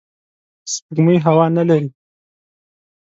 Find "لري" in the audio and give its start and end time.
1.69-1.89